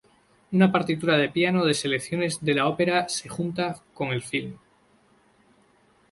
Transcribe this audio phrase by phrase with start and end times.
[0.51, 4.57] Una partitura de piano de selecciones de la ópera se junto con el film.